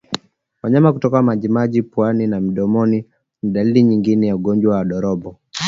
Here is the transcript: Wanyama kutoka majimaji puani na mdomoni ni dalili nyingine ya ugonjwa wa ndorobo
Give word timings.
Wanyama 0.63 0.93
kutoka 0.93 1.21
majimaji 1.23 1.81
puani 1.83 2.27
na 2.27 2.41
mdomoni 2.41 3.05
ni 3.43 3.51
dalili 3.51 3.83
nyingine 3.83 4.27
ya 4.27 4.35
ugonjwa 4.35 4.75
wa 4.75 4.83
ndorobo 4.85 5.39